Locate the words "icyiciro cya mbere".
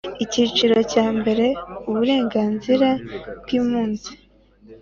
0.23-1.45